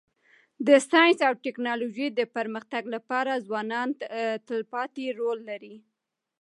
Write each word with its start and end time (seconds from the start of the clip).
د 0.67 0.69
ساینس 0.89 1.19
او 1.27 1.33
ټکنالوژی 1.45 2.07
د 2.13 2.21
پرمختګ 2.35 2.83
لپاره 2.95 3.43
ځوانان 3.47 3.87
تلپاتي 4.47 5.05
رول 5.19 5.39
لري. 5.49 5.75